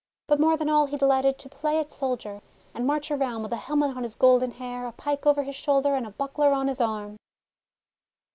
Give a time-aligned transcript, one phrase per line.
[0.25, 2.41] But more than all he delighted to play at soldier,
[2.73, 5.93] and march around with a helmet on his golden hair, a pike over his shoulder,
[5.93, 7.17] and a buckler on his arm.